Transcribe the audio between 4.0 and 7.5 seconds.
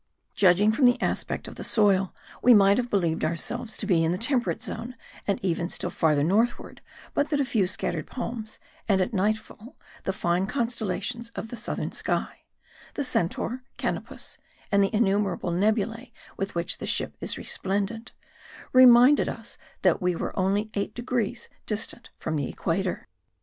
in the temperate zone and even still farther northward but that a